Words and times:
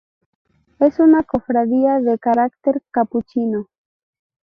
Es 0.79 0.97
una 0.99 1.21
cofradía 1.21 1.99
de 1.99 2.17
carácter 2.17 2.81
capuchino. 2.89 3.67